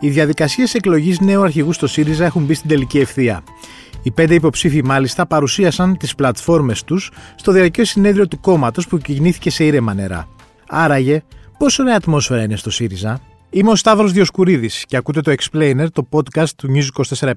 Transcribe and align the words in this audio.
Οι 0.00 0.08
διαδικασίες 0.08 0.74
εκλογής 0.74 1.20
νέου 1.20 1.42
αρχηγού 1.42 1.72
στο 1.72 1.86
ΣΥΡΙΖΑ 1.86 2.24
έχουν 2.24 2.42
μπει 2.44 2.54
στην 2.54 2.68
τελική 2.68 2.98
ευθεία. 2.98 3.42
Οι 4.02 4.10
πέντε 4.10 4.34
υποψήφοι, 4.34 4.84
μάλιστα, 4.84 5.26
παρουσίασαν 5.26 5.96
τις 5.96 6.14
πλατφόρμες 6.14 6.84
τους 6.84 7.10
στο 7.34 7.52
διαρκές 7.52 7.88
συνέδριο 7.88 8.28
του 8.28 8.40
κόμματος 8.40 8.86
που 8.86 8.98
κινήθηκε 8.98 9.50
σε 9.50 9.64
ήρεμα 9.64 9.94
νερά. 9.94 10.28
Άραγε, 10.68 11.22
πόσο 11.58 11.82
ωραία 11.82 11.96
ατμόσφαιρα 11.96 12.42
είναι 12.42 12.56
στο 12.56 12.70
ΣΥΡΙΖΑ; 12.70 13.20
Είμαι 13.50 13.70
ο 13.70 13.76
Σταύρος 13.76 14.12
Διοσκουρίδης 14.12 14.84
και 14.86 14.96
ακούτε 14.96 15.20
το 15.20 15.34
Explainer, 15.38 15.86
το 15.92 16.08
podcast 16.10 16.48
του 16.56 16.68
News 16.74 17.04
24 17.18 17.32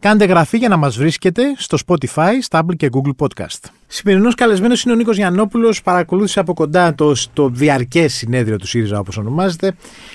Κάντε 0.00 0.24
γραφή 0.24 0.58
για 0.58 0.68
να 0.68 0.76
μας 0.76 0.96
βρίσκετε 0.96 1.42
στο 1.56 1.78
Spotify, 1.86 2.30
Stable 2.48 2.76
και 2.76 2.88
Google 2.92 3.26
Podcast. 3.26 3.79
Σημερινός 3.92 4.34
καλεσμένος 4.34 4.82
είναι 4.82 4.92
ο 4.92 4.96
Νίκος 4.96 5.16
Γιαννόπουλος, 5.16 5.82
παρακολούθησε 5.82 6.40
από 6.40 6.54
κοντά 6.54 6.94
το, 6.94 7.12
το 7.32 7.48
διαρκές 7.48 8.14
συνέδριο 8.14 8.56
του 8.56 8.66
ΣΥΡΙΖΑ 8.66 8.98
όπως 8.98 9.16
ονομάζεται. 9.16 9.74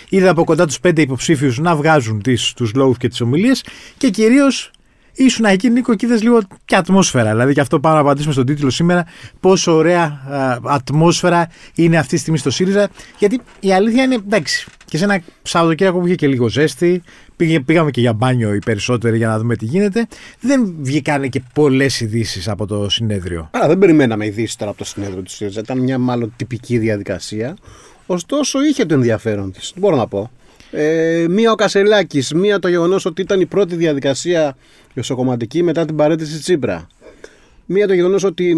Είδα 0.10 0.30
από 0.30 0.44
κοντά 0.44 0.66
τους 0.66 0.80
πέντε 0.80 1.02
υποψήφιους 1.02 1.60
να 1.60 1.76
βγάζουν 1.76 2.22
τις, 2.22 2.54
τους 2.54 2.74
λόγους 2.74 2.98
και 2.98 3.08
τις 3.08 3.22
ομιλίες 3.22 3.64
και 3.98 4.10
κυρίως 4.10 4.72
ήσουν 5.14 5.46
εκεί 5.46 5.70
Νίκο 5.70 5.96
και 5.96 6.06
είδες 6.06 6.22
λίγο 6.22 6.42
και 6.66 6.76
ατμόσφαιρα. 6.76 7.32
Δηλαδή 7.32 7.54
και 7.54 7.62
αυτό 7.62 7.80
πάμε 7.80 7.96
να 7.96 8.02
απαντήσουμε 8.02 8.34
στον 8.34 8.46
τίτλο 8.46 8.70
σήμερα 8.70 9.06
πόσο 9.40 9.76
ωραία 9.76 10.04
α, 10.04 10.58
ατμόσφαιρα 10.64 11.50
είναι 11.76 11.98
αυτή 11.98 12.16
τη 12.16 12.20
στιγμή 12.20 12.38
στο 12.38 12.50
ΣΥΡΙΖΑ 12.50 12.90
γιατί 13.18 13.42
η 13.60 13.74
αλήθεια 13.74 14.04
είναι 14.04 14.16
εντάξει 14.16 14.68
και 14.86 14.98
σε 14.98 15.04
ένα 15.04 15.22
Σαββατοκύριακο 15.44 16.00
που 16.00 16.06
είχε 16.06 16.16
και 16.16 16.28
λίγο 16.28 16.50
ζέστη, 16.50 17.02
πήγε, 17.36 17.60
πήγαμε 17.60 17.92
και 17.92 18.02
για 18.02 18.14
μπάνιο 18.14 18.54
οι 18.54 18.60
περισσότεροι 18.60 19.18
για 19.18 19.28
να 19.28 19.40
δούμε 19.40 19.56
τι 19.56 19.66
γίνεται. 19.66 20.08
Δεν 20.40 20.76
βγήκαν 20.82 21.30
και 21.30 21.42
πολλές 21.54 22.00
ειδήσει 22.00 22.50
από 22.50 22.66
το 22.66 22.90
συνέδριο. 22.90 23.50
Άρα 23.52 23.68
δεν 23.68 23.78
περιμέναμε 23.78 24.26
ειδήσει 24.26 24.58
τώρα 24.58 24.70
από 24.70 24.80
το 24.80 24.86
συνέδριο 24.86 25.22
του 25.22 25.32
ΣΥΡΙΖΑ. 25.32 25.60
Ήταν 25.60 25.80
μια 25.80 25.98
μάλλον 25.98 26.34
τυπική 26.36 26.78
διαδικασία. 26.78 27.58
Ωστόσο 28.06 28.64
είχε 28.64 28.86
το 28.86 28.94
ενδιαφέρον 28.94 29.52
της. 29.52 29.74
Μπορώ 29.76 29.96
να 29.96 30.08
πω. 30.08 30.32
Ε, 30.72 31.26
μία 31.30 31.52
ο 31.52 31.56
Κασελάκης, 31.56 32.34
μία 32.34 32.60
το 32.60 32.68
γεγονός 32.68 33.06
ότι 33.06 33.22
ήταν 33.22 33.42
η 33.42 33.46
πρώτη 33.46 33.76
διαδικασία 33.76 34.58
ιωσοκομματική 34.94 35.64
μετά 35.64 35.86
την 35.86 35.96
παρέτηση 35.96 36.40
Τσίπρα. 36.40 36.88
Μία 37.66 37.88
το 37.88 37.94
γεγονός 37.94 38.24
ότι 38.24 38.56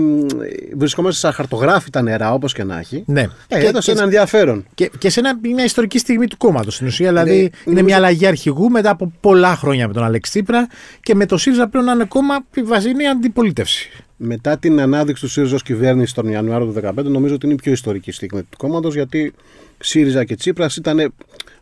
βρισκόμαστε 0.77 1.19
σε 1.19 1.27
αχαρτογράφητα 1.27 2.01
νερά, 2.01 2.33
όπως 2.33 2.53
και 2.53 2.63
να 2.63 2.79
έχει. 2.79 3.03
Ναι. 3.05 3.21
Ε, 3.47 3.59
και, 3.59 3.65
έδωσε 3.65 3.91
και, 3.91 3.97
ένα 3.97 4.03
ενδιαφέρον. 4.03 4.65
Και, 4.73 4.91
και 4.97 5.09
σε 5.09 5.19
ένα, 5.19 5.39
μια 5.41 5.63
ιστορική 5.63 5.97
στιγμή 5.97 6.27
του 6.27 6.37
κόμματος. 6.37 6.75
Στην 6.75 6.87
ουσία, 6.87 7.07
δηλαδή, 7.07 7.41
ναι, 7.41 7.71
είναι 7.71 7.81
μια 7.81 7.95
αλλαγή 7.95 8.25
αρχηγού 8.25 8.69
μετά 8.69 8.89
από 8.89 9.11
πολλά 9.19 9.55
χρόνια 9.55 9.87
με 9.87 9.93
τον 9.93 10.03
Αλέξη 10.03 10.31
Τσίπρα 10.31 10.67
και 11.01 11.15
με 11.15 11.25
το 11.25 11.37
ΣΥΡΙΖΑ 11.37 11.67
πλέον 11.67 11.85
να 11.85 11.91
είναι 11.91 12.05
κόμμα 12.05 12.45
βαζίνη 12.63 13.07
αντιπολίτευση. 13.07 13.89
Μετά 14.17 14.57
την 14.57 14.79
ανάδειξη 14.79 15.21
του 15.23 15.29
ΣΥΡΙΖΑ 15.29 15.55
ως 15.55 15.63
κυβέρνηση 15.63 16.13
τον 16.13 16.27
Ιανουάριο 16.27 16.65
του 16.65 16.81
2015, 16.99 17.03
νομίζω 17.03 17.35
ότι 17.35 17.45
είναι 17.45 17.55
η 17.55 17.57
πιο 17.57 17.71
ιστορική 17.71 18.11
στιγμή 18.11 18.41
του 18.41 18.57
κόμματος 18.57 18.93
γιατί 18.93 19.33
ΣΥΡΙΖΑ 19.77 20.23
και 20.23 20.35
Τσίπρας 20.35 20.75
ήταν 20.75 21.13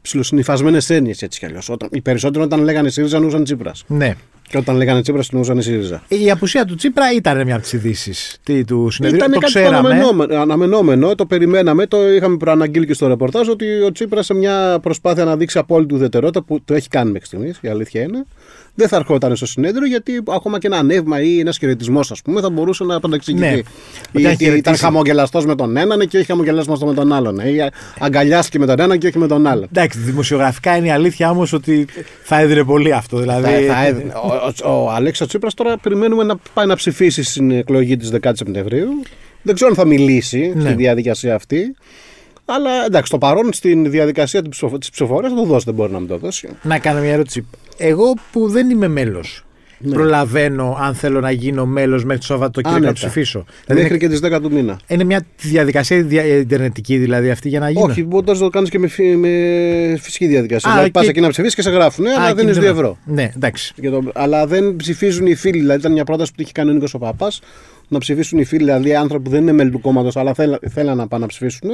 ψηλοσυνυφασμένες 0.02 0.90
έννοιες 0.90 1.22
έτσι 1.22 1.40
κι 1.40 1.46
αλλιώς. 1.46 1.72
Οι 1.92 2.02
περισσότεροι 2.02 2.44
όταν 2.44 2.62
λέγανε 2.64 2.90
ΣΥΡΙΖΑ 2.90 3.20
νούσαν 3.20 3.44
Τσίπρας. 3.44 3.84
Ναι. 3.88 4.16
Και 4.48 4.58
όταν 4.58 4.76
λέγανε 4.76 5.02
Τσίπρα, 5.02 5.22
νούσαν 5.32 5.62
ΣΥΡΙΖΑ. 5.62 6.04
Η 6.08 6.32
απουσία 6.32 6.66
του 6.66 6.76
Τσίπρα 6.76 7.14
ήταν 7.14 7.44
μια 7.46 7.56
από 7.56 7.66
τι 7.66 7.78
ειδήσει 7.78 8.14
του 8.68 8.90
συνεδρίου. 8.90 9.18
Ήταν 9.18 9.32
το 9.32 9.40
κάτι 9.40 9.54
ξέραμε. 9.54 9.78
αναμενόμενο, 9.78 10.36
αναμενόμενο, 10.36 11.16
το 11.16 11.26
περιμέναμε, 11.26 11.86
το 11.88 12.12
είχαμε 12.12 12.38
προαναγγείλει 12.38 12.86
και 12.86 12.94
στο 12.94 13.08
ρεπορτάζ 13.08 13.48
ότι 13.48 13.82
ο 13.82 13.92
Τσίπρα 13.92 14.24
σε 14.24 14.34
μια 14.34 14.80
προσπάθεια 14.82 15.26
να 15.26 15.38
δείξει 15.38 15.58
απόλυτη 15.58 15.94
ουδετερότητα 15.94 16.44
που 16.44 16.62
το 16.66 16.74
έχει 16.74 16.88
κάνει 16.88 17.12
μέχρι 17.12 17.28
στιγμής, 17.28 17.60
η 17.62 17.68
αλήθεια 17.68 18.02
είναι, 18.02 18.26
δεν 18.76 18.88
θα 18.88 18.96
ερχόταν 18.96 19.36
στο 19.36 19.46
συνέδριο 19.46 19.88
γιατί 19.88 20.24
ακόμα 20.34 20.60
και 20.60 20.68
ένα 20.68 20.78
ανέβημα 20.78 21.22
ή 21.22 21.40
ένας 21.40 21.58
χαιρετισμός, 21.58 22.12
ας 22.12 22.22
πούμε, 22.22 22.42
θα 22.42 22.50
μπορούσε 22.50 22.84
να 22.84 22.96
επαναξηγηθεί. 22.96 23.64
Ναι. 24.12 24.22
Γιατί 24.22 24.46
ήταν 24.46 24.76
χαμογελαστός 24.76 25.46
με 25.46 25.56
τον 25.56 25.78
έναν 25.78 26.08
και 26.08 26.18
όχι 26.18 26.26
χαμογελαστός 26.26 26.84
με 26.84 26.94
τον 26.94 27.14
άλλον. 27.14 27.40
Ή 27.40 27.70
αγκαλιάστηκε 28.00 28.60
με 28.60 28.66
τον 28.66 28.80
έναν 28.80 28.98
και 28.98 29.08
όχι 29.08 29.18
με 29.18 29.28
τον 29.28 29.48
άλλον. 29.48 29.68
Εντάξει, 29.72 30.00
δημοσιογραφικά 30.00 30.78
είναι 30.78 30.88
η 30.88 30.92
αλήθεια 30.92 31.30
όμως 31.30 31.54
ότι 31.54 31.88
θα 32.24 32.40
έδινε 32.40 32.64
πολύ 32.64 32.94
αυτό. 32.94 33.18
Δηλαδή... 33.18 33.44
Θα, 33.44 33.74
θα 33.74 33.86
έδινε. 33.86 34.14
Ο, 34.36 34.70
ο, 34.70 34.84
ο 34.84 34.90
Αλέξα 34.90 35.28
Τσίπρας 35.28 35.54
τώρα 35.54 35.78
περιμένουμε 35.78 36.24
να 36.24 36.36
πάει 36.54 36.66
να 36.66 36.76
ψηφίσει 36.76 37.24
στην 37.24 37.52
εκλογή 37.52 37.98
της 37.98 38.12
10 38.22 38.32
Σεπτεμβρίου. 38.34 38.90
Δεν 39.42 39.56
ξέρω 39.56 39.70
αν 39.70 39.76
θα 39.76 39.86
μιλήσει 39.86 40.54
ναι. 40.56 40.62
στη 40.62 40.74
διαδικασία 40.74 41.36
αυτή. 41.36 41.76
Αλλά 42.46 42.86
εντάξει, 42.86 43.12
το 43.12 43.18
παρόν 43.18 43.54
στην 43.54 43.92
διαδικασία 43.92 44.42
της 44.80 44.90
ψηφοφορίας 44.90 45.32
θα 45.32 45.38
το 45.38 45.46
δώσει, 45.46 45.66
δεν 45.66 45.74
μπορεί 45.74 45.92
να 45.92 46.00
μην 46.00 46.08
το 46.08 46.18
δώσει. 46.18 46.50
Να 46.62 46.80
κάνω 46.80 47.00
μια 47.00 47.12
ερώτηση. 47.12 47.46
Εγώ 47.78 48.14
που 48.32 48.50
δεν 48.50 48.70
είμαι 48.70 48.88
μέλος, 48.88 49.46
ναι. 49.88 49.94
προλαβαίνω 49.94 50.78
αν 50.82 50.94
θέλω 50.94 51.20
να 51.20 51.32
γίνω 51.32 51.66
μέλος 51.66 52.04
μέχρι 52.04 52.20
το 52.20 52.26
Σαββατοκύριακο 52.26 52.86
να 52.86 52.94
ψηφίσω. 52.94 53.46
Δηλαδή, 53.66 53.84
Μέχρι 53.84 53.98
και 54.00 54.08
τις 54.08 54.20
10 54.24 54.40
του 54.42 54.52
μήνα. 54.52 54.80
Είναι 54.88 55.04
μια 55.04 55.26
διαδικασία 55.42 56.04
δια, 56.04 56.26
ιντερνετική 56.26 56.98
δηλαδή 56.98 57.30
αυτή 57.30 57.50
για 57.50 57.60
να 57.60 57.70
γίνει. 57.70 57.84
Όχι, 57.84 58.04
μπορείς 58.04 58.28
να 58.28 58.46
το 58.46 58.50
κάνεις 58.50 58.70
και 58.70 58.80
με, 58.80 58.90
με 59.16 59.30
φυσική 60.02 60.28
διαδικασία. 60.28 60.70
δηλαδή, 60.72 60.88
και... 60.88 61.00
πας 61.00 61.08
εκεί 61.08 61.22
να 61.22 61.30
ψηφίσεις 61.30 61.56
και 61.56 61.62
σε 61.62 61.70
γράφουν, 61.70 62.06
αλλά 62.08 62.34
δεν 62.34 62.48
είναι 62.48 62.58
2 62.60 62.64
ευρώ. 62.64 62.98
Ναι, 63.06 63.32
εντάξει. 63.36 63.74
Το... 63.82 64.04
Αλλά 64.14 64.48
δεν 64.48 64.76
ψηφίζουν 64.76 65.26
οι 65.26 65.36
φίλοι. 65.36 65.60
Δηλαδή, 65.60 65.80
ήταν 65.80 65.92
μια 65.92 66.04
πρόταση 66.04 66.32
που 66.36 66.42
είχε 66.42 66.52
κάνει 66.52 66.70
ο 66.70 66.74
Νίκος 66.74 66.94
ο 66.94 66.98
Παπάς 66.98 67.42
να 67.88 68.00
ψηφίσουν 68.00 68.40
οι 68.40 68.46
φίλοι, 68.46 68.64
δηλαδή 68.64 68.96
άνθρωποι 68.96 69.24
που 69.24 69.30
δεν 69.30 69.42
είναι 69.42 69.52
μέλη 69.52 69.70
του 69.70 69.82
κόμματος, 69.82 70.16
αλλά 70.16 70.34
θέλαν 70.70 70.98
να 70.98 71.08
πάνε 71.08 71.22
να 71.22 71.28
ψηφίσουν. 71.28 71.70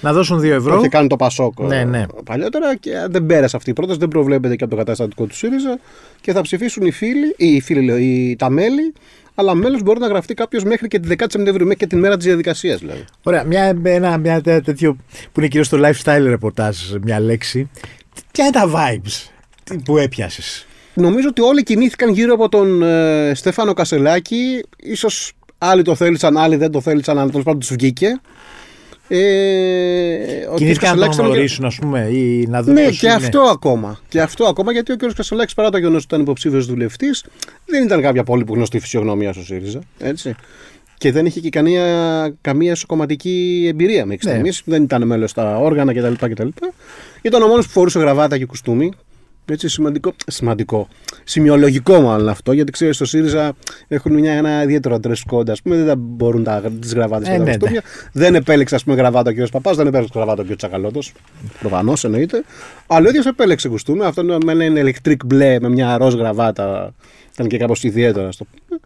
Να 0.00 0.12
δώσουν 0.12 0.38
2 0.40 0.44
ευρώ. 0.44 0.78
Είχε 0.78 0.88
κάνει 0.88 1.08
το 1.08 1.16
Πασόκ 1.16 1.60
ναι, 1.60 1.84
ναι. 1.84 2.06
παλιότερα 2.24 2.76
και 2.76 2.90
δεν 3.10 3.26
πέρασε 3.26 3.56
αυτή 3.56 3.70
η 3.70 3.72
πρόταση, 3.72 3.98
δεν 3.98 4.08
προβλέπεται 4.08 4.56
και 4.56 4.64
από 4.64 4.72
το 4.72 4.78
καταστατικό 4.78 5.26
του 5.26 5.34
ΣΥΡΙΖΑ 5.34 5.78
και 6.20 6.32
θα 6.32 6.40
ψηφίσουν 6.40 6.86
οι 6.86 6.90
φίλοι, 6.90 7.34
ή 7.36 7.54
οι 7.54 7.60
φίλοι, 7.60 8.04
οι, 8.04 8.36
τα 8.36 8.50
μέλη, 8.50 8.92
αλλά 9.34 9.54
μέλος 9.54 9.82
μπορεί 9.82 10.00
να 10.00 10.06
γραφτεί 10.06 10.34
κάποιος 10.34 10.64
μέχρι 10.64 10.88
και 10.88 10.98
την 10.98 11.10
10 11.10 11.14
Σεπτεμβρίου, 11.18 11.66
μέχρι 11.66 11.76
και 11.76 11.86
την 11.86 11.98
μέρα 11.98 12.16
της 12.16 12.26
διαδικασίας 12.26 12.78
δηλαδή. 12.78 13.04
Ωραία. 13.22 13.44
Μια, 13.44 13.78
ένα, 13.82 14.18
μια 14.18 14.40
τέτοιο 14.40 14.96
που 15.32 15.40
είναι 15.40 15.48
κυρίως 15.48 15.66
στο 15.66 15.78
lifestyle 15.80 16.36
reportage, 16.36 16.98
μια 17.02 17.20
λέξη. 17.20 17.70
Ποια 18.32 18.44
είναι 18.44 18.52
τα 18.52 18.70
vibes 18.74 19.30
που 19.84 19.98
έπιασες; 19.98 20.66
Νομίζω 20.94 21.28
ότι 21.28 21.40
όλοι 21.40 21.62
κινήθηκαν 21.62 22.12
γύρω 22.12 22.34
από 22.34 22.48
τον 22.48 22.82
ε, 22.82 23.32
Στέφανο 23.34 23.72
Κασελάκη. 23.72 24.64
Ίσως 24.76 25.32
Άλλοι 25.62 25.82
το 25.82 25.94
θέλησαν, 25.94 26.36
άλλοι 26.36 26.56
δεν 26.56 26.70
το 26.70 26.80
θέλησαν, 26.80 27.18
αλλά 27.18 27.30
τέλος 27.30 27.44
πάντων 27.44 27.60
τους 27.60 27.72
βγήκε. 27.72 28.20
Ε, 29.08 29.18
Κινήθηκαν 30.54 30.98
να 30.98 31.08
τον 31.08 31.24
γνωρίσουν, 31.26 31.64
ας 31.64 31.76
πούμε, 31.76 32.00
ή 32.00 32.46
να 32.48 32.62
δουν 32.62 32.74
Ναι, 32.74 32.88
και 32.90 33.06
είναι. 33.06 33.14
αυτό 33.14 33.40
ακόμα. 33.40 34.00
Και 34.08 34.20
αυτό 34.20 34.44
ακόμα, 34.44 34.72
γιατί 34.72 34.92
ο 34.92 34.96
κ. 34.96 35.00
Κασελάκης, 35.14 35.54
παρά 35.54 35.70
το 35.70 35.78
γεγονός 35.78 35.96
ότι 36.02 36.06
ήταν 36.14 36.20
υποψήφιος 36.20 36.66
βουλευτής, 36.66 37.24
δεν 37.66 37.84
ήταν 37.84 38.00
κάποια 38.02 38.22
πολύ 38.24 38.44
που 38.44 38.54
γνωστή 38.54 38.78
φυσιογνωμία 38.80 39.32
στο 39.32 39.42
ΣΥΡΙΖΑ. 39.42 39.80
Έτσι. 39.98 40.34
Και 40.98 41.12
δεν 41.12 41.26
είχε 41.26 41.40
και 41.40 41.48
καμία, 41.48 41.84
καμία 42.40 42.74
σοκομματική 42.74 43.66
εμπειρία 43.70 44.06
μέχρι 44.06 44.28
στιγμής. 44.28 44.62
Ναι. 44.64 44.74
Δεν 44.74 44.82
ήταν 44.82 45.06
μέλος 45.06 45.30
στα 45.30 45.58
όργανα 45.58 45.94
κτλ. 45.94 46.26
κτλ. 46.28 46.48
Ήταν 47.22 47.42
ο 47.42 47.46
μόνος 47.46 47.66
που 47.66 47.72
φορούσε 47.72 47.98
γραβάτα 47.98 48.38
και 48.38 48.44
κουστούμι. 48.46 48.90
Έτσι, 49.52 49.68
σημαντικό, 49.68 50.12
σημαντικό. 50.26 50.88
Σημειολογικό 51.24 52.00
μάλλον 52.00 52.28
αυτό, 52.28 52.52
γιατί 52.52 52.72
ξέρεις 52.72 52.96
στο 52.96 53.04
ΣΥΡΙΖΑ 53.04 53.52
έχουν 53.88 54.12
μια, 54.12 54.32
ένα 54.32 54.62
ιδιαίτερο 54.62 55.00
dress 55.02 55.34
code, 55.34 55.50
ας 55.50 55.62
πούμε, 55.62 55.76
δεν 55.76 55.98
μπορούν 55.98 56.46
τις 56.80 56.94
γραβάτες 56.94 57.28
ε, 57.28 57.30
και 57.30 57.38
τα 57.38 57.44
ναι, 57.44 57.70
ναι. 57.70 57.80
Δεν 58.12 58.34
επέλεξε, 58.34 58.74
ας 58.74 58.84
πούμε, 58.84 58.96
γραβάτα 58.96 59.30
ο 59.30 59.34
κ. 59.34 59.50
Παπάς, 59.50 59.76
δεν 59.76 59.86
επέλεξε 59.86 60.12
γραβάτα 60.14 60.42
ο 60.42 60.52
κ. 60.52 60.56
Τσακαλώτος. 60.56 61.12
Προφανώς 61.60 62.04
εννοείται. 62.04 62.44
Αλλά 62.86 63.06
ο 63.06 63.08
ίδιος 63.08 63.26
επέλεξε 63.26 63.68
κουστούμι. 63.68 64.04
Αυτό 64.04 64.22
είναι 64.22 64.64
ένα 64.64 64.82
electric 64.84 65.16
μπλε 65.26 65.60
με 65.60 65.68
μια 65.68 65.98
ροζ 65.98 66.14
γραβάτα. 66.14 66.94
Ήταν 67.32 67.48
και 67.48 67.56
κάπως 67.56 67.82
ιδιαίτερο, 67.82 68.26
ας 68.26 68.36
το 68.36 68.44
πούμε. 68.44 68.80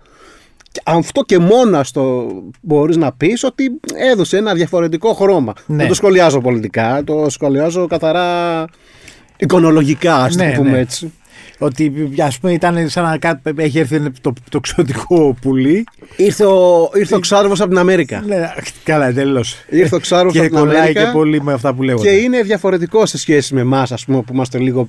Αυτό 0.84 1.22
και 1.22 1.38
μόνο 1.38 1.78
αυτό 1.78 2.26
μπορείς 2.60 2.96
να 2.96 3.12
πεις 3.12 3.44
ότι 3.44 3.80
έδωσε 4.12 4.36
ένα 4.36 4.54
διαφορετικό 4.54 5.12
χρώμα. 5.12 5.52
Ναι. 5.66 5.76
Δεν 5.76 5.88
το 5.88 5.94
σχολιάζω 5.94 6.40
πολιτικά, 6.40 7.02
το 7.04 7.26
σχολιάζω 7.28 7.86
καθαρά 7.86 8.64
εικονολογικά, 9.44 10.16
ας 10.16 10.36
ναι, 10.36 10.50
το 10.50 10.56
πούμε 10.56 10.70
ναι. 10.70 10.78
έτσι. 10.78 11.12
Ότι 11.58 12.12
ας 12.18 12.38
πούμε 12.38 12.52
ήταν 12.52 12.88
σαν 12.88 13.18
να 13.22 13.40
έχει 13.56 13.78
έρθει 13.78 14.10
το, 14.20 14.32
το 14.48 14.60
ξωτικό 14.60 15.36
πουλί. 15.40 15.84
Ήρθε 16.16 16.44
ο, 16.44 16.90
ήρθε 16.94 17.14
ο 17.14 17.18
ξάρβος 17.18 17.60
από 17.60 17.68
την 17.68 17.78
Αμέρικα. 17.78 18.22
Ναι, 18.26 18.52
καλά, 18.84 19.12
τέλο. 19.12 19.44
Ήρθε 19.70 19.94
ο 19.94 19.98
ξάρβος 19.98 20.38
από 20.38 20.48
την 20.48 20.56
Αμέρικα. 20.56 20.86
Και 20.86 20.92
και 20.92 21.10
πολύ 21.12 21.42
με 21.42 21.52
αυτά 21.52 21.74
που 21.74 21.82
λέγονται. 21.82 22.08
Και 22.08 22.14
είναι 22.16 22.42
διαφορετικό 22.42 23.06
σε 23.06 23.18
σχέση 23.18 23.54
με 23.54 23.60
εμάς, 23.60 23.92
ας 23.92 24.04
πούμε, 24.04 24.22
που 24.22 24.32
είμαστε 24.32 24.58
λίγο 24.58 24.86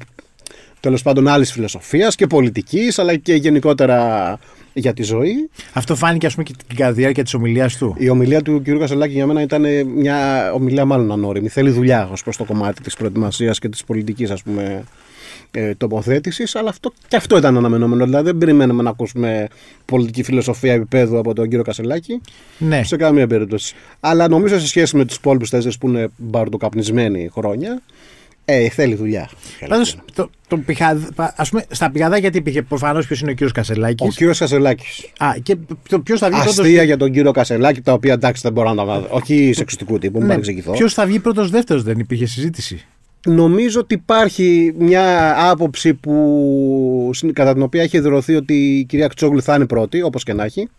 τέλος 0.80 1.02
πάντων 1.02 1.28
άλλης 1.28 1.52
φιλοσοφίας 1.52 2.16
και 2.16 2.28
πολιτικής, 2.28 3.00
αλλά 3.00 3.16
και 3.16 3.34
γενικότερα 3.34 4.40
για 4.74 4.94
τη 4.94 5.04
ζωή. 5.04 5.50
Αυτό 5.74 5.96
φάνηκε, 5.96 6.26
ας 6.26 6.34
πούμε, 6.34 6.46
και 6.46 6.54
την 6.68 6.94
διάρκεια 6.94 7.24
της 7.24 7.34
ομιλίας 7.34 7.78
του. 7.78 7.96
Η 7.98 8.10
ομιλία 8.10 8.42
του 8.42 8.62
κ. 8.62 8.70
Κασελάκη 8.80 9.14
για 9.14 9.26
μένα 9.26 9.42
ήταν 9.42 9.66
μια 9.88 10.52
ομιλία 10.54 10.86
μάλλον 10.86 11.12
ανώριμη. 11.12 11.48
Θέλει 11.48 11.70
δουλειά 11.70 12.10
ως 12.12 12.24
προς 12.24 12.38
το 12.38 12.44
κομμάτι 12.44 12.82
της 12.82 12.96
προετοιμασίας 12.96 13.60
και 13.60 13.70
της 13.70 13.84
πολιτικής, 13.84 14.30
ας 14.32 14.44
πούμε, 14.44 14.84
ε, 15.52 15.76
τοποθέτησης, 15.76 16.56
αλλά 16.56 16.70
αυτό, 16.70 16.94
και 17.08 17.16
αυτό 17.16 17.38
ήταν 17.38 17.58
αναμενόμενο. 17.58 18.06
Δηλαδή 18.06 18.26
δεν 18.26 18.38
περιμέναμε 18.38 18.84
να 18.84 18.90
ακούσουμε 18.90 19.48
πολιτική 19.86 20.24
φιλοσοφία 20.24 20.74
επίπεδου 20.74 21.18
από 21.18 21.34
τον 21.34 21.50
κύριο 21.50 21.64
Κασελάκη. 21.64 22.22
Ναι. 22.58 22.84
Σε 22.84 22.96
καμία 22.96 23.28
περίπτωση. 23.28 23.76
Αλλά 24.00 24.28
νομίζω 24.28 24.60
σε 24.60 24.68
σχέση 24.68 24.98
με 24.98 25.06
τους 25.06 25.16
υπόλοιπους 25.16 25.50
τέσσερις 25.50 25.78
που 25.78 25.88
είναι 25.88 26.08
μπαρτοκαπνισμένοι 26.18 27.30
χρόνια, 27.34 27.82
ε, 28.46 28.70
θέλει 28.70 28.96
δουλειά. 28.96 29.30
Πάντως, 29.68 29.98
το, 30.14 30.30
το 30.48 30.60
ας 31.36 31.50
πούμε, 31.50 31.66
στα 31.70 31.92
πηγαδάκια 31.92 32.32
τι 32.32 32.38
υπήρχε. 32.38 32.62
Προφανώς 32.62 33.08
ποιος 33.08 33.22
είναι 33.22 33.32
ο 33.32 33.34
κύριος 33.34 33.52
Κασελάκης. 33.52 34.08
Ο 34.08 34.10
κύριος 34.10 34.40
Κασελάκης. 34.40 35.06
Α, 35.18 35.34
και 35.44 35.58
ποιος 36.04 36.20
θα 36.20 36.28
βγει 36.28 36.38
πρώτος. 36.38 36.60
Αστεία 36.60 36.84
για 36.84 36.98
τον 36.98 37.12
κύριο 37.12 37.32
Κασελάκη, 37.32 37.82
τα 37.82 37.94
οποία 37.94 38.14
εντάξει 38.14 38.42
δεν 38.42 38.54
μπορώ 38.54 38.70
να 38.70 38.76
τα 38.76 38.86
βάλω. 38.86 39.08
Όχι 39.10 39.54
σεξιστικού 39.54 39.98
τύπου, 39.98 40.20
μην 40.20 40.28
ναι. 40.28 40.72
Ποιος 40.72 40.94
θα 40.94 41.06
βγει 41.06 41.20
πρώτος 41.20 41.50
δεύτερος, 41.50 41.84
δεν 41.84 42.00
υπήρχε 42.00 42.26
συζήτηση. 42.26 42.86
Νομίζω 43.28 43.80
ότι 43.80 43.94
υπάρχει 43.94 44.74
μια 44.78 45.36
άποψη 45.50 45.94
που, 45.94 47.12
κατά 47.34 47.54
την 47.54 47.62
οποία 47.62 47.82
έχει 47.82 47.98
εδρωθεί 47.98 48.36
ότι 48.36 48.54
η 48.54 48.84
κυρία 48.84 49.08
Κτσόγλου 49.08 49.42
θα 49.42 49.56
είναι 49.56 49.66
πρώτη, 49.66 50.02
όπως 50.02 50.24
και 50.24 50.34
να 50.34 50.44
έχει. 50.44 50.70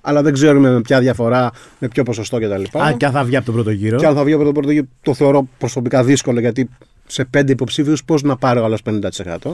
Αλλά 0.00 0.22
δεν 0.22 0.32
ξέρουμε 0.32 0.70
με 0.70 0.80
ποια 0.80 1.00
διαφορά, 1.00 1.50
με 1.78 1.88
ποιο 1.88 2.02
ποσοστό 2.02 2.38
κτλ. 2.38 2.78
Αν 2.78 2.96
και 2.96 3.06
αν 3.06 3.12
θα 3.12 3.24
βγει 3.24 3.36
από 3.36 3.44
τον 3.44 3.54
πρώτο 3.54 3.70
γύρο. 3.70 3.96
Και 3.96 4.06
αν 4.06 4.14
θα 4.14 4.24
βγει 4.24 4.32
από 4.32 4.44
τον 4.44 4.52
πρώτο 4.52 4.70
γύρο, 4.70 4.86
το 5.02 5.14
θεωρώ 5.14 5.48
προσωπικά 5.58 6.04
δύσκολο 6.04 6.40
γιατί 6.40 6.68
σε 7.10 7.24
πέντε 7.24 7.52
υποψήφιους 7.52 8.04
πώς 8.04 8.22
να 8.22 8.36
πάρει 8.36 8.58
ο 8.58 8.64
άλλο 8.64 8.78
50%. 8.84 9.52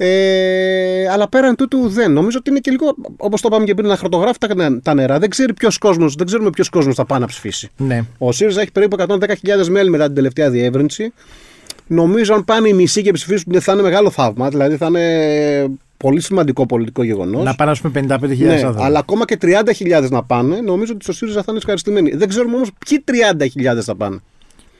Ε, 0.00 1.08
αλλά 1.12 1.28
πέραν 1.28 1.56
τούτου 1.56 1.88
δεν. 1.88 2.12
Νομίζω 2.12 2.38
ότι 2.40 2.50
είναι 2.50 2.58
και 2.58 2.70
λίγο, 2.70 2.94
όπως 3.16 3.40
το 3.40 3.48
είπαμε 3.50 3.64
και 3.64 3.74
πριν, 3.74 3.88
να 3.88 3.96
χαρτογράφει 3.96 4.38
τα, 4.38 4.78
τα 4.82 4.94
νερά. 4.94 5.18
Δεν, 5.18 5.30
ξέρει 5.30 5.54
ποιος 5.54 5.78
κόσμος, 5.78 6.14
δεν 6.14 6.26
ξέρουμε 6.26 6.50
ποιος 6.50 6.68
κόσμος 6.68 6.94
θα 6.94 7.04
πάει 7.04 7.20
να 7.20 7.26
ψηφίσει. 7.26 7.70
Ναι. 7.76 8.04
Ο 8.18 8.32
ΣΥΡΙΖΑ 8.32 8.60
έχει 8.60 8.72
περίπου 8.72 8.96
110.000 8.98 9.66
μέλη 9.68 9.90
μετά 9.90 10.04
την 10.04 10.14
τελευταία 10.14 10.50
διεύρυνση. 10.50 11.12
Νομίζω 11.86 12.34
αν 12.34 12.44
πάνε 12.44 12.68
οι 12.68 12.72
μισοί 12.72 13.02
και 13.02 13.12
ψηφίσουν 13.12 13.60
θα 13.60 13.72
είναι 13.72 13.82
μεγάλο 13.82 14.10
θαύμα. 14.10 14.48
Δηλαδή 14.48 14.76
θα 14.76 14.86
είναι 14.86 15.70
πολύ 15.96 16.20
σημαντικό 16.20 16.66
πολιτικό 16.66 17.02
γεγονός. 17.02 17.44
Να 17.44 17.54
πάνε, 17.54 17.70
ας 17.70 17.80
πούμε, 17.80 18.06
55.000 18.08 18.36
ναι, 18.36 18.52
άνθρωποι. 18.52 18.82
Αλλά 18.82 18.98
ακόμα 18.98 19.24
και 19.24 19.38
30.000 19.40 20.08
να 20.10 20.22
πάνε, 20.22 20.60
νομίζω 20.60 20.92
ότι 20.94 21.02
στο 21.02 21.12
ΣΥΡΙΖΑ 21.12 21.38
θα 21.38 21.46
είναι 21.48 21.58
ευχαριστημένοι. 21.58 22.10
Δεν 22.10 22.28
ξέρουμε 22.28 22.54
όμως 22.54 22.70
ποιοι 22.88 23.04
30.000 23.76 23.80
θα 23.82 23.96
πάνε. 23.96 24.18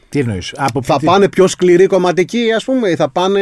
Τι 0.08 0.18
εννοείς. 0.18 0.54
Θα 0.82 1.00
πάνε 1.04 1.28
πιο 1.28 1.46
σκληροί 1.46 1.86
κομματικοί, 1.86 2.52
ας 2.56 2.64
πούμε, 2.64 2.88
ή 2.90 2.96
θα 2.96 3.08
πάνε 3.08 3.40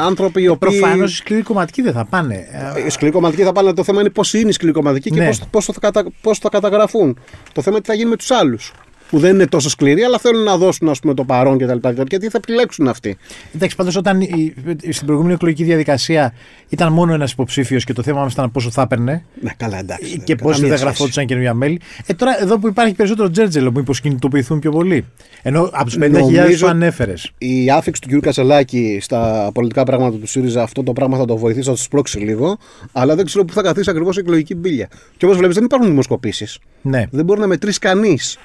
άνθρωποι 0.00 0.42
οι 0.42 0.48
οποίοι. 0.48 0.78
Προφανώς 0.78 1.12
οι 1.12 1.16
σκληροί 1.16 1.42
κομματικοί 1.42 1.82
δεν 1.82 1.92
θα 1.92 2.04
πάνε. 2.04 2.46
Οι 2.86 2.90
σκληροί 2.90 3.12
κομματικοί 3.12 3.42
θα 3.42 3.52
πάνε. 3.52 3.72
Το 3.72 3.84
θέμα 3.84 4.00
είναι 4.00 4.10
πώς 4.10 4.34
είναι 4.34 4.48
οι 4.48 4.52
σκληροί 4.52 4.74
κομματικοί 4.74 5.10
Ναι. 5.10 5.30
και 5.30 5.38
πώς 5.50 5.64
θα, 5.64 5.72
κατα... 5.80 6.04
πώς 6.20 6.38
θα 6.38 6.48
καταγραφούν. 6.48 7.18
Το 7.52 7.62
θέμα 7.62 7.76
είναι 7.76 7.84
τι 7.84 7.90
θα 7.90 7.94
γίνει 7.96 8.10
με 8.10 8.16
τους 8.16 8.30
άλλους. 8.30 8.72
Που 9.14 9.20
δεν 9.20 9.34
είναι 9.34 9.46
τόσο 9.46 9.68
σκληροί, 9.68 10.02
αλλά 10.02 10.18
θέλουν 10.18 10.42
να 10.42 10.56
δώσουν 10.56 10.88
ας 10.88 10.98
πούμε, 11.00 11.14
το 11.14 11.24
παρόν 11.24 11.58
κτλ. 11.58 11.88
Και 12.04 12.18
τι 12.18 12.28
θα 12.28 12.38
επιλέξουν 12.42 12.88
αυτοί. 12.88 13.16
Εντάξει, 13.54 13.76
πάντως 13.76 13.96
όταν 13.96 14.20
η, 14.20 14.54
στην 14.90 15.06
προηγούμενη 15.06 15.34
εκλογική 15.34 15.64
διαδικασία 15.64 16.34
ήταν 16.68 16.92
μόνο 16.92 17.12
ένας 17.14 17.32
υποψήφιος 17.32 17.84
και 17.84 17.92
το 17.92 18.02
θέμα 18.02 18.20
μα 18.20 18.28
ήταν 18.32 18.50
πόσο 18.50 18.70
θα 18.70 18.82
έπαιρνε 18.82 19.24
Ναι, 19.40 19.50
καλά, 19.56 19.78
εντάξει. 19.78 20.18
και 20.24 20.34
πόσοι 20.34 20.66
δεν 20.66 20.78
γραφόντουσαν 20.78 21.26
καινούργια 21.26 21.54
μέλη. 21.54 21.80
Ε, 22.06 22.14
τώρα 22.14 22.42
εδώ 22.42 22.58
που 22.58 22.68
υπάρχει 22.68 22.94
περισσότερο 22.94 23.30
τζέρτζελο, 23.30 23.72
μήπως 23.72 24.00
κινητοποιηθούν 24.00 24.58
πιο 24.58 24.70
πολύ. 24.70 25.04
Ενώ 25.42 25.70
από 25.72 25.90
του 25.90 25.98
50.000 25.98 26.10
Νομίζω- 26.10 26.64
που 26.64 26.70
ανέφερες. 26.70 27.30
Η 27.38 27.70
άφηξη 27.70 28.00
του 28.00 28.18
κ. 28.18 28.22
Κασελάκη 28.22 28.98
στα 29.00 29.50
πολιτικά 29.54 29.84
πράγματα 29.84 30.16
του 30.16 30.26
ΣΥΡΙΖΑ 30.26 30.62
αυτό 30.62 30.82
το 30.82 30.92
πράγμα 30.92 31.16
θα 31.18 31.24
το 31.24 31.36
βοηθήσει, 31.36 31.64
θα 31.66 31.70
το 31.74 31.78
σπρώξει 31.82 32.18
λίγο. 32.18 32.58
Αλλά 32.92 33.14
δεν 33.14 33.24
ξέρω 33.24 33.44
πού 33.44 33.52
θα 33.52 33.62
καθίσει 33.62 33.90
ακριβώς 33.90 34.16
η 34.16 34.20
εκλογική 34.20 34.54
μπύλια. 34.54 34.88
Και 35.16 35.24
όπως 35.24 35.36
βλέπεις, 35.36 35.54
δεν 35.54 35.64
υπάρχουν 35.64 35.88
δημοσκοπήσεις. 35.88 36.58
Ναι. 36.82 37.04
Δεν 37.10 37.24
μπορεί 37.24 37.40
να 37.40 37.46
μετρήσει 37.46 37.78
κανείς 37.78 38.38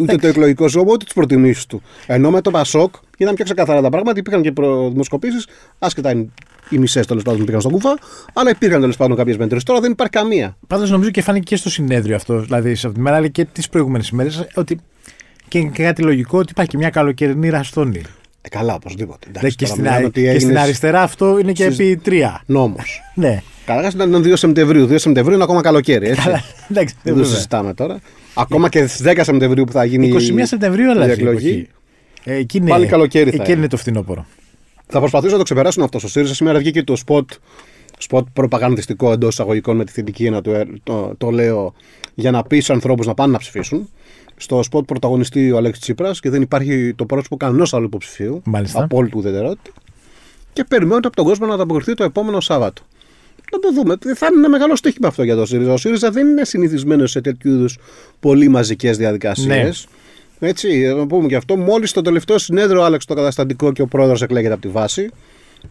ούτε 0.00 0.16
το 0.16 0.26
εκλογικό 0.26 0.68
ζώο 0.68 0.84
ούτε 0.86 1.04
τις 1.04 1.14
προτιμήσεις 1.14 1.66
του. 1.66 1.82
Ενώ 2.06 2.30
με 2.30 2.40
το 2.40 2.50
Πασόκ 2.50 2.94
ήταν 3.18 3.34
πιο 3.34 3.44
ξεκαθαρά 3.44 3.80
τα 3.80 3.88
πράγματα, 3.88 4.18
υπήρχαν 4.18 4.42
και 4.42 4.52
δημοσκοπήσει, 4.90 5.36
άσχετα 5.78 6.10
είναι 6.10 6.26
οι 6.70 6.78
μισές 6.78 7.06
τέλος 7.06 7.22
πάντων 7.22 7.38
που 7.40 7.44
πήγαν 7.46 7.60
στον 7.60 7.72
κουφά, 7.72 7.98
αλλά 8.32 8.50
υπήρχαν 8.50 8.80
τέλος 8.80 8.96
πάντων 8.96 9.16
κάποιες 9.16 9.36
μέτρε. 9.36 9.58
Τώρα 9.64 9.80
δεν 9.80 9.90
υπάρχει 9.90 10.12
καμία. 10.12 10.56
Πάντως 10.66 10.90
νομίζω 10.90 11.10
και 11.10 11.22
φάνηκε 11.22 11.44
και 11.44 11.56
στο 11.56 11.70
συνέδριο 11.70 12.16
αυτό, 12.16 12.40
δηλαδή 12.40 12.74
σε 12.74 12.86
αυτή 12.86 12.98
τη 12.98 13.04
μέρα, 13.04 13.16
αλλά 13.16 13.28
και 13.28 13.44
τις 13.44 13.68
προηγούμενες 13.68 14.08
ημέρες, 14.08 14.46
ότι 14.54 14.80
και 15.48 15.58
είναι 15.58 15.70
και 15.70 15.82
κάτι 15.82 16.02
λογικό 16.02 16.38
ότι 16.38 16.50
υπάρχει 16.50 16.70
και 16.70 16.76
μια 16.76 16.90
καλοκαιρινή 16.90 17.48
ραστόνη. 17.48 18.00
Ε, 18.42 18.48
καλά, 18.48 18.74
οπωσδήποτε. 18.74 19.26
Εντάξει, 19.28 19.38
Δηλαδή 19.38 19.56
και, 19.56 19.64
τώρα 19.64 19.70
στην, 19.74 19.82
μιλάμε 19.82 19.96
αρι- 19.96 20.06
ότι 20.08 20.20
και 20.22 20.28
στην 20.28 20.40
έγινες 20.48 20.62
αριστερά 20.62 21.02
αυτό 21.02 21.38
είναι 21.38 21.52
και 21.52 21.64
στις- 21.64 21.78
επί 21.78 21.96
τρία. 21.96 22.42
Νόμος. 22.46 23.00
Ναι. 23.14 23.42
Καταρχά 23.74 23.90
ήταν 23.94 24.22
2 24.24 24.32
Σεπτεμβρίου. 24.36 24.86
2 24.86 24.94
Σεπτεμβρίου 24.98 25.34
είναι 25.34 25.42
ακόμα 25.44 25.60
καλοκαίρι. 25.60 26.08
Έτσι. 26.08 26.22
Καλά, 26.22 26.42
εντάξει, 26.70 26.94
Δεν 27.02 27.12
το 27.14 27.18
βέβαια. 27.20 27.34
συζητάμε 27.34 27.74
τώρα. 27.74 28.00
Ακόμα 28.34 28.68
και 28.68 28.86
στις 28.86 29.02
10 29.16 29.20
Σεπτεμβρίου 29.22 29.64
που 29.64 29.72
θα 29.72 29.84
γίνει 29.84 30.12
21 30.38 30.40
Σεπτεμβρίου 30.42 30.86
η 30.86 30.90
αλλάζει 30.90 31.08
η 31.10 31.12
εκλογή. 31.12 31.48
εποχή. 31.48 31.68
Ε, 32.24 32.34
εκεί 32.34 32.56
είναι, 32.56 32.70
Πάλι 32.70 32.86
καλοκαίρι 32.86 33.30
θα 33.30 33.36
εκεί 33.42 33.50
είναι. 33.50 33.58
είναι 33.60 33.68
το 33.68 33.76
φθινόπωρο. 33.76 34.26
Θα 34.86 34.98
προσπαθήσω 34.98 35.32
να 35.32 35.38
το 35.38 35.44
ξεπεράσουν 35.44 35.82
αυτό 35.82 35.98
στο 35.98 36.08
ΣΥΡΙΖΑ. 36.08 36.34
Σήμερα 36.34 36.58
βγήκε 36.58 36.82
το 36.82 36.96
σποτ, 36.96 37.30
σποτ 37.98 38.26
προπαγανδιστικό 38.32 39.12
εντός 39.12 39.32
εισαγωγικών 39.32 39.76
με 39.76 39.84
τη 39.84 39.92
θετική 39.92 40.24
ένα 40.24 40.40
το, 40.42 40.52
το, 40.82 41.14
το 41.18 41.30
λέω 41.30 41.74
για 42.14 42.30
να 42.30 42.42
πει 42.42 42.60
στους 42.60 42.72
ανθρώπους 42.72 43.06
να 43.06 43.14
πάνε 43.14 43.32
να 43.32 43.38
ψηφίσουν. 43.38 43.88
Στο 44.36 44.62
σποτ 44.62 44.84
πρωταγωνιστεί 44.84 45.50
ο 45.50 45.56
Αλέξης 45.56 45.82
Τσίπρας 45.82 46.20
και 46.20 46.30
δεν 46.30 46.42
υπάρχει 46.42 46.92
το 46.96 47.04
πρόσωπο 47.04 47.36
κανενός 47.36 47.74
άλλου 47.74 47.84
υποψηφίου. 47.84 48.42
Μάλιστα. 48.44 48.82
Απόλυτη 48.82 49.16
ουδετερότητα. 49.18 49.70
Και 50.52 50.64
περιμένουν 50.64 51.04
από 51.04 51.16
τον 51.16 51.24
κόσμο 51.24 51.46
να 51.46 51.54
ανταποκριθεί 51.54 51.94
το 51.94 52.04
επόμενο 52.04 52.40
Σάββατο. 52.40 52.82
Να 53.52 53.58
το 53.58 53.72
δούμε. 53.72 53.96
Θα 54.14 54.26
είναι 54.30 54.38
ένα 54.38 54.48
μεγάλο 54.48 54.76
στοίχημα 54.76 55.08
αυτό 55.08 55.22
για 55.22 55.36
το 55.36 55.46
ΣΥΡΙΖΑ. 55.46 55.72
Ο 55.72 55.76
ΣΥΡΙΖΑ 55.76 56.10
δεν 56.10 56.26
είναι 56.28 56.44
συνηθισμένος 56.44 57.10
σε 57.10 57.20
τέτοιου 57.20 57.50
είδους 57.52 57.78
πολύ 58.20 58.48
μαζικές 58.48 58.96
διαδικασίες. 58.96 59.86
Ναι. 60.38 60.48
Έτσι, 60.48 60.82
να 60.96 61.06
πούμε 61.06 61.28
και 61.28 61.36
αυτό. 61.36 61.56
Μόλις 61.56 61.90
στο 61.90 62.02
τελευταίο 62.02 62.38
συνέδριο 62.38 62.82
άλλαξε 62.82 63.06
το 63.06 63.14
καταστατικό 63.14 63.72
και 63.72 63.82
ο 63.82 63.86
πρόεδρος 63.86 64.22
εκλέγεται 64.22 64.52
από 64.52 64.62
τη 64.62 64.68
βάση. 64.68 65.10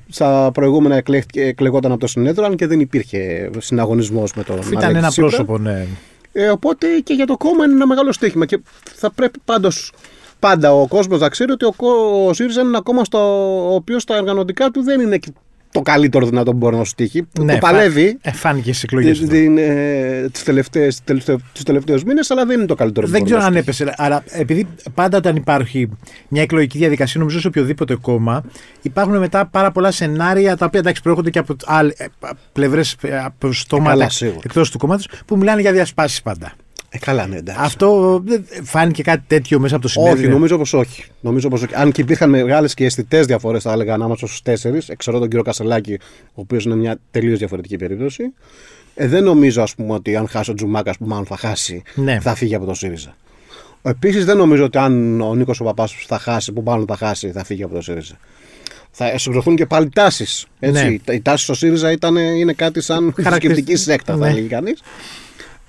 Στα 0.09 0.49
προηγούμενα 0.53 0.95
εκλέχθηκε- 0.95 1.41
εκλεγόταν 1.41 1.91
από 1.91 1.99
το 1.99 2.07
συνέδριο, 2.07 2.45
αν 2.45 2.55
και 2.55 2.67
δεν 2.67 2.79
υπήρχε 2.79 3.49
συναγωνισμός 3.57 4.33
με 4.33 4.43
τον 4.43 4.57
Ήταν 4.57 4.77
Αλέξη 4.77 4.97
ένα 4.97 5.07
Τσίπρα. 5.07 5.27
πρόσωπο, 5.29 5.57
ναι. 5.57 5.85
Ε, 6.31 6.49
οπότε 6.49 6.87
και 7.03 7.13
για 7.13 7.25
το 7.25 7.37
κόμμα 7.37 7.63
είναι 7.65 7.73
ένα 7.73 7.87
μεγάλο 7.87 8.11
στοίχημα. 8.11 8.45
Και 8.45 8.59
θα 8.95 9.11
πρέπει 9.11 9.39
πάντως 9.45 9.91
πάντα 10.39 10.73
ο 10.73 10.87
κόσμος 10.87 11.19
να 11.19 11.29
ξέρει 11.29 11.51
ότι 11.51 11.65
ο, 11.65 11.73
κο- 11.75 12.25
ο 12.27 12.33
ΣΥΡΙΖΑ 12.33 12.59
είναι 12.59 12.69
ένα 12.69 12.81
κόμμα 12.81 13.03
στο 13.03 13.19
οποίος 13.75 14.01
στα 14.01 14.17
οργανωτικά 14.17 14.69
του 14.71 14.83
δεν 14.83 15.01
είναι 15.01 15.17
και 15.17 15.31
το 15.71 15.81
καλύτερο 15.81 16.25
δυνατό 16.25 16.51
που 16.51 16.57
μπορεί 16.57 16.75
να 16.75 16.83
σου 16.83 16.93
τύχει. 16.95 17.27
ναι, 17.39 17.53
το 17.53 17.59
παλεύει. 17.59 18.17
φα- 18.21 18.29
ε, 18.29 18.31
φάνηκε 18.31 18.69
στις 18.71 18.83
εκλογές. 18.83 19.19
Τι 19.19 19.45
ε, 19.57 20.29
τελευταίες, 20.43 21.03
τελευταίες, 21.03 21.37
τους 21.53 21.63
τελευταίους 21.63 22.03
μήνες 22.03 22.31
αλλά 22.31 22.45
δεν 22.45 22.57
είναι 22.57 22.65
το 22.67 22.75
καλύτερο 22.75 23.05
που 23.05 23.11
Δεν 23.11 23.21
μπορεί 23.21 23.31
ξέρω 23.33 23.49
να 23.49 23.57
αν 23.57 23.63
σου 23.63 23.65
τύχει. 23.71 23.81
έπεσε. 23.83 24.03
Άρα, 24.03 24.23
επειδή 24.27 24.67
πάντα 24.93 25.17
όταν 25.17 25.35
υπάρχει 25.35 25.89
μια 26.27 26.41
εκλογική 26.41 26.77
διαδικασία, 26.77 27.19
νομίζω 27.19 27.39
σε 27.39 27.47
οποιοδήποτε 27.47 27.95
κόμμα, 27.95 28.43
υπάρχουν 28.81 29.17
μετά 29.17 29.45
πάρα 29.45 29.71
πολλά 29.71 29.91
σενάρια 29.91 30.57
τα 30.57 30.65
οποία 30.65 30.79
εντάξει, 30.79 31.01
προέρχονται 31.01 31.29
και 31.29 31.39
από 31.39 31.55
πλευρές 32.51 32.95
από 33.25 33.51
στόματα 33.53 33.89
καλά, 33.89 34.09
σίγουρα. 34.09 34.39
εκτός 34.43 34.71
του 34.71 34.77
κόμματος 34.77 35.07
που 35.25 35.37
μιλάνε 35.37 35.61
για 35.61 35.71
διασπάσεις 35.71 36.21
πάντα. 36.21 36.51
Ε, 36.91 36.97
καλά, 36.97 37.27
ναι, 37.27 37.35
εντάξει. 37.37 37.61
Αυτό 37.63 38.19
δεν 38.25 38.45
φάνηκε 38.63 39.01
κάτι 39.03 39.23
τέτοιο 39.27 39.59
μέσα 39.59 39.73
από 39.75 39.83
το 39.83 39.89
συνέδριο. 39.89 40.21
Όχι, 40.23 40.27
νομίζω 40.31 40.57
πως 40.57 40.73
όχι. 40.73 41.03
Νομίζω 41.21 41.47
πως 41.49 41.61
όχι. 41.63 41.75
Αν 41.75 41.91
και 41.91 42.01
υπήρχαν 42.01 42.29
μεγάλες 42.29 42.73
και 42.73 42.85
αισθητές 42.85 43.25
διαφορές, 43.25 43.63
θα 43.63 43.71
έλεγα, 43.71 43.93
ανάμεσα 43.93 44.25
στους 44.27 44.41
τέσσερις, 44.41 44.89
εξαιρώ 44.89 45.19
τον 45.19 45.27
κύριο 45.27 45.43
Κασελάκη, 45.43 45.97
ο 46.27 46.41
οποίος 46.41 46.65
είναι 46.65 46.75
μια 46.75 46.97
τελείως 47.11 47.37
διαφορετική 47.37 47.75
περίπτωση. 47.77 48.23
Ε, 48.95 49.07
δεν 49.07 49.23
νομίζω, 49.23 49.61
ας 49.61 49.75
πούμε, 49.75 49.93
ότι 49.93 50.15
αν 50.15 50.27
χάσει 50.27 50.51
ο 50.51 50.53
Τζουμάκας, 50.53 50.97
που 50.97 51.05
μάλλον 51.05 51.25
θα 51.25 51.37
χάσει, 51.37 51.81
Ναι. 51.95 52.19
θα 52.19 52.35
φύγει 52.35 52.55
από 52.55 52.65
το 52.65 52.73
ΣΥΡΙΖΑ. 52.73 53.15
Επίσης, 53.81 54.25
δεν 54.25 54.37
νομίζω 54.37 54.63
ότι 54.63 54.77
αν 54.77 55.21
ο 55.21 55.35
Νίκος 55.35 55.59
ο 55.59 55.63
Παππάς 55.63 55.91
θα 56.07 56.19
χάσει, 56.19 56.51
που 56.51 56.61
μάλλον 56.65 56.85
θα 56.87 56.95
χάσει, 56.95 57.31
θα 57.31 57.43
φύγει 57.43 57.63
από 57.63 57.73
το 57.73 57.81
ΣΥΡΙΖΑ. 57.81 58.17
Θα 58.91 59.17
συγκροτηθούν 59.17 59.55
και 59.55 59.65
πάλι 59.65 59.89
τάσεις. 59.89 60.45
Ναι. 60.59 60.95
Η 61.11 61.21
τάση 61.21 61.43
στο 61.43 61.53
ΣΥΡΙΖΑ 61.53 61.91
ήταν, 61.91 62.15
είναι 62.15 62.53
κάτι 62.53 62.81
σαν 62.81 63.13
θρησκευτική 63.17 63.75
σέκτα, 63.75 64.13
θα 64.13 64.19
Ναι. 64.19 64.29
έλεγε 64.31 64.47
κανείς. 64.47 64.81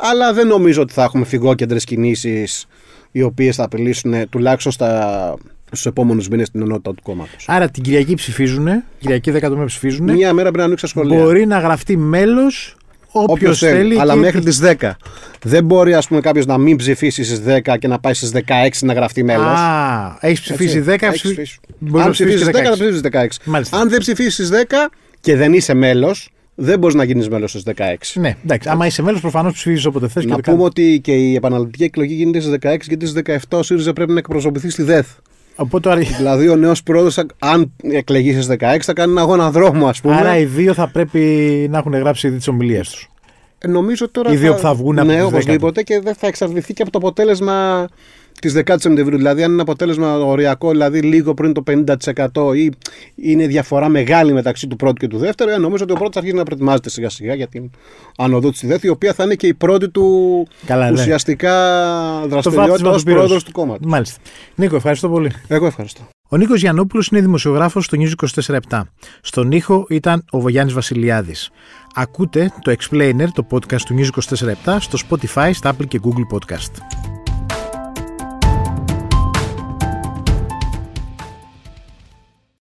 Αλλά 0.01 0.33
δεν 0.33 0.47
νομίζω 0.47 0.83
ότι 0.83 0.93
θα 0.93 1.03
έχουμε 1.03 1.25
φυγόκεντρες 1.25 1.85
κινήσεις 1.85 2.67
οι 3.13 3.23
οποίες 3.23 3.57
θα 3.57 3.65
απειλήσουν 3.65 4.13
ε, 4.13 4.27
τουλάχιστον 4.31 4.73
στα, 4.73 5.35
στους 5.67 5.87
επόμενους 5.87 6.29
μήνες 6.29 6.51
την 6.51 6.61
ενότητα 6.63 6.95
του 6.95 7.03
κόμματος. 7.03 7.45
Άρα 7.49 7.69
την 7.71 7.83
Κυριακή 7.83 8.15
ψηφίζουν, 8.15 8.69
Κυριακή 8.99 9.33
10 9.37 9.41
του 9.41 9.63
ψηφίζουν. 9.67 10.11
Μία 10.13 10.33
μέρα 10.33 10.43
πρέπει 10.43 10.59
να 10.59 10.65
ανοίξει 10.65 10.85
τα 10.85 10.91
σχολεία. 10.91 11.19
Μπορεί 11.23 11.47
να 11.47 11.59
γραφτεί 11.59 11.97
μέλος 11.97 12.75
όποιος 13.13 13.33
Όποιος 13.37 13.59
θέλει. 13.59 14.01
Αλλά 14.01 14.13
και- 14.15 14.19
μέχρι 14.21 14.41
τις 14.41 14.61
10. 14.63 14.97
Δεν 15.43 15.65
μπορεί 15.65 15.95
ας 15.95 16.09
πούμε, 16.09 16.21
κάποιος 16.21 16.47
να 16.47 16.59
μην 16.59 16.77
ψηφίσει 16.77 17.25
στις 17.25 17.41
10 17.41 17.77
και 17.79 17.89
να 17.89 17.99
πάει 17.99 18.15
στις 18.15 18.31
16 18.31 18.87
να 18.87 18.93
γραφτεί 18.93 19.25
μέλος. 19.25 19.59
Α, 19.59 20.17
έχεις 20.21 20.41
ψηφίσει 20.41 20.81
10, 20.81 21.07
Έχεις 21.07 21.21
ψηφι- 21.21 21.35
ψηφίσει. 21.41 21.61
μπορείς 21.79 21.99
να 21.99 22.05
Αν 22.05 22.11
ψηφίσεις 22.11 22.41
ψηφίσεις 22.41 22.63
10, 22.63 22.69
θα 22.69 22.75
16. 22.75 22.79
ψηφίσει 22.81 23.01
16. 23.01 23.41
Μάλιστα. 23.45 23.79
Αν 23.79 23.89
δεν 23.89 23.99
ψηφίσεις 23.99 24.49
10 24.49 24.91
και 25.21 25.37
δεν 25.37 25.53
είσαι 25.53 25.75
μέλος, 25.75 26.31
δεν 26.63 26.79
μπορείς 26.79 26.95
να 26.97 27.05
γίνεις 27.05 27.29
μέλος 27.29 27.51
στι 27.51 27.63
16. 27.77 27.83
Ναι, 28.15 28.37
εντάξει. 28.45 28.69
Άμα 28.69 28.87
είσαι 28.87 29.03
μέλος, 29.03 29.21
προφανώς 29.21 29.53
ψηφίζει 29.53 29.87
όποτε 29.87 30.09
θες. 30.09 30.25
Να 30.25 30.37
πούμε 30.41 30.63
ότι 30.63 31.01
και 31.03 31.13
η 31.13 31.35
επαναληπτική 31.35 31.85
εκλογή 31.85 32.15
γίνεται 32.15 32.41
στις 32.41 32.53
16 32.53 32.77
γιατί 32.89 33.07
στις 33.07 33.23
17 33.27 33.59
ο 33.59 33.63
ΣΥΡΙΖΑ 33.63 33.93
πρέπει 33.93 34.13
να 34.13 34.19
εκπροσωπηθεί 34.19 34.71
στη 34.71 34.83
ΔΕΘ. 34.83 35.07
Οπότε 35.57 35.89
τώρα- 35.89 36.01
Δηλαδή 36.17 36.49
ο 36.49 36.57
νέος 36.57 36.83
πρόεδρος, 36.83 37.19
αν 37.39 37.73
εκλεγεί 37.83 38.33
στις 38.33 38.47
16, 38.47 38.85
θα 38.87 38.93
κάνει 38.93 39.11
ένα 39.13 39.21
αγώνα 39.21 39.51
δρόμου, 39.51 39.89
ας 39.89 40.01
πούμε. 40.01 40.15
Άρα 40.17 40.39
οι 40.39 40.45
δύο 40.45 40.75
θα 40.75 40.89
πρέπει 40.89 41.19
να 41.71 41.79
έχουν 41.79 41.95
γράψει 41.95 42.27
ήδη 42.27 42.37
τις 42.37 42.49
ομιλίες 42.49 42.89
τους. 42.91 43.09
Ε, 43.59 43.69
Νομίζω 43.69 44.11
τώρα. 44.11 44.33
Οι 44.33 44.37
δύο 44.37 44.53
που 44.55 44.59
θα 44.61 44.75
βγουν 44.75 44.99
από 44.99 45.09
Ναι, 45.09 45.15
τις 45.17 45.25
οπωσδήποτε 45.25 45.83
και 45.83 46.01
δεν 46.01 46.15
θα 46.15 46.27
εξαρτηθεί 46.27 46.73
και 46.75 46.83
από 46.83 46.91
το 46.91 46.99
αποτέλεσμα 46.99 47.87
της 48.41 48.55
10η 48.57 48.75
Σεπτεμβρίου. 48.81 49.17
Δηλαδή, 49.17 49.43
αν 49.43 49.53
είναι 49.53 49.63
αποτέλεσμα 49.63 50.19
οριακό, 50.19 50.71
δηλαδή 50.71 51.01
λίγο 51.01 51.35
πριν 51.35 51.53
το 51.53 51.63
50% 51.71 52.55
ή 52.55 52.71
είναι 53.15 53.47
διαφορά 53.47 53.89
μεγάλη 53.89 54.33
μεταξύ 54.33 54.67
του 54.67 54.77
πρώτου 54.77 54.95
και 54.95 55.07
του 55.09 55.19
δεύτερου, 55.19 55.51
ε, 55.51 55.57
νομίζω 55.59 55.85
ότι 55.85 55.93
ο 55.93 55.97
πρώτος 55.97 56.17
αρχίζει 56.17 56.37
να 56.37 56.43
προετοιμάζεται 56.43 56.91
σιγά 56.91 57.09
σιγά 57.09 57.35
για 57.35 57.47
την 57.47 57.71
ανοδό 58.17 58.51
της 58.51 58.67
ΔΕΘ, 58.67 58.83
η 58.83 58.89
οποία 58.89 59.13
θα 59.13 59.25
είναι 59.25 59.35
και 59.35 59.47
η 59.47 59.55
πρώτη 59.55 59.89
του 59.89 60.47
Καλά, 60.67 60.91
ναι. 60.91 61.01
ουσιαστικά 61.01 61.53
βάπτισμα 62.29 62.29
δραστηριότητα 62.29 62.91
ως 62.91 62.97
του 62.97 63.03
πυρός. 63.05 63.19
πρόεδρος 63.19 63.45
του 63.45 63.53
κόμματος. 63.53 63.87
Μάλιστα. 63.91 64.21
Νίκο, 64.55 64.77
ευχαριστώ 64.77 65.09
πολύ. 65.09 65.31
Εγώ 65.49 65.67
ευχαριστώ. 65.67 66.01
Ο 66.29 66.37
Νίκος 66.37 66.61
Γιαννόπουλος 66.61 67.09
είναι 67.09 67.21
δημοσιογράφος 67.21 67.85
στο 67.85 67.97
News 68.01 68.13
24-7. 68.71 68.83
Στον 69.21 69.53
ήχο 69.53 69.87
ήταν 69.89 70.25
ο 70.31 70.41
Βογιάννης 70.41 70.75
Βασιλιάδης. 70.75 71.51
Ακούτε 71.95 72.53
το 72.63 72.75
Explainer, 72.79 73.27
το 73.35 73.47
podcast 73.51 73.81
του 73.81 73.95
News 73.99 74.09
24-7, 74.67 74.77
στο 74.81 74.99
Spotify, 75.09 75.51
στα 75.53 75.75
Apple 75.77 75.87
και 75.89 76.01
Google 76.03 76.37
Podcast. 76.37 77.10